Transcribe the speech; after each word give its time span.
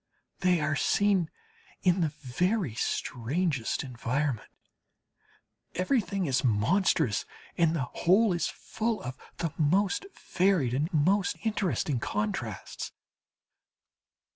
They 0.39 0.59
are 0.61 0.75
seen 0.75 1.29
in 1.83 2.01
the 2.01 2.07
very 2.23 2.73
strangest 2.73 3.83
environment 3.83 4.49
everything 5.75 6.25
is 6.25 6.43
monstrous, 6.43 7.23
and 7.55 7.75
the 7.75 7.83
whole 7.83 8.33
is 8.33 8.47
full 8.47 8.99
of 9.03 9.15
the 9.37 9.53
most 9.59 10.07
varied 10.19 10.73
and 10.73 10.91
most 10.91 11.37
interesting 11.43 11.99
contrasts. 11.99 12.91